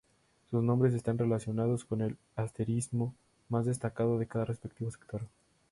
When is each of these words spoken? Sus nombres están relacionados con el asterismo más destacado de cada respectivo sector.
Sus 0.49 0.63
nombres 0.63 0.95
están 0.95 1.19
relacionados 1.19 1.85
con 1.85 2.01
el 2.01 2.17
asterismo 2.35 3.13
más 3.49 3.67
destacado 3.67 4.17
de 4.17 4.25
cada 4.25 4.45
respectivo 4.45 4.89
sector. 4.89 5.21